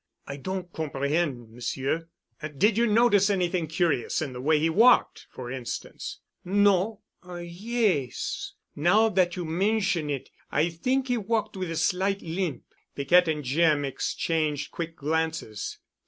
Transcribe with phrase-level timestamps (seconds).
[0.25, 2.07] "I don't comprehend, M'sieu."
[2.57, 8.53] "Did you notice anything curious in the way he walked for instance?" "No—yes.
[8.75, 12.63] Now that you mention it, I think he walked with a slight limp."
[12.95, 15.77] Piquette and Jim exchanged quick glances.